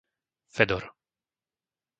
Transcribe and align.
Fedor 0.55 0.83